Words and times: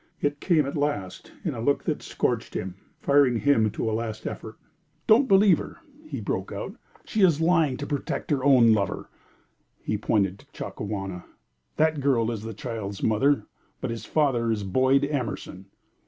It 0.19 0.39
came 0.39 0.65
at 0.65 0.75
last 0.75 1.31
in 1.45 1.53
a 1.53 1.61
look 1.61 1.83
that 1.83 2.01
scorched 2.01 2.55
him, 2.55 2.73
firing 3.01 3.37
him 3.41 3.69
to 3.69 3.87
a 3.87 3.93
last 3.93 4.25
effort. 4.25 4.57
"Don't 5.05 5.27
believe 5.27 5.59
her!" 5.59 5.77
he 6.07 6.19
broke 6.19 6.51
out. 6.51 6.73
"She 7.05 7.21
is 7.21 7.39
lying 7.39 7.77
to 7.77 7.85
protect 7.85 8.31
her 8.31 8.43
own 8.43 8.73
lover!" 8.73 9.11
He 9.83 9.99
pointed 9.99 10.39
to 10.39 10.47
Chakawana. 10.53 11.25
"That 11.75 11.99
girl 11.99 12.31
is 12.31 12.41
the 12.41 12.55
child's 12.55 13.03
mother, 13.03 13.45
but 13.79 13.91
its 13.91 14.05
father 14.05 14.51
is 14.51 14.63
Boyd 14.63 15.05
Emerson!" 15.05 15.67